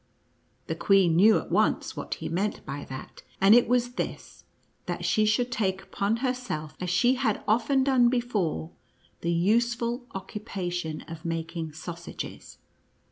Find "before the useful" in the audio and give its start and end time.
8.09-10.07